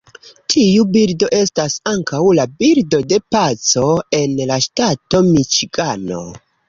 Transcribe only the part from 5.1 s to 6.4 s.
Miĉigano.